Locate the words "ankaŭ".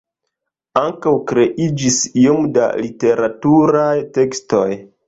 0.81-1.13